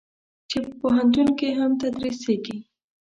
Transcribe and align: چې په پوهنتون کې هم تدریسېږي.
چې 0.49 0.57
په 0.65 0.71
پوهنتون 0.79 1.27
کې 1.39 1.49
هم 1.59 1.71
تدریسېږي. 1.81 2.57